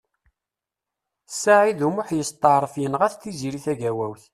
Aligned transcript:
Saɛid 1.41 1.79
U 1.87 1.89
Muḥ 1.95 2.09
yesṭeɛref 2.17 2.73
yenɣa 2.81 3.07
Tiziri 3.21 3.59
Tagawawt. 3.65 4.23